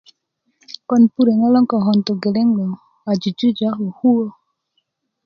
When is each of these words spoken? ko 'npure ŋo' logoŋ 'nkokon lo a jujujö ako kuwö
ko 0.87 0.93
'npure 0.99 1.31
ŋo' 1.39 1.53
logoŋ 1.53 1.81
'nkokon 1.97 2.49
lo 2.57 2.67
a 3.09 3.11
jujujö 3.21 3.63
ako 3.71 3.85
kuwö 3.97 4.25